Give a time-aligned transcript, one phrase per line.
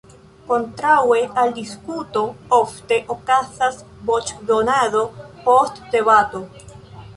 [0.45, 2.23] Kontraŭe al diskuto
[2.57, 5.07] ofte okazas voĉdonado
[5.47, 6.45] post debato.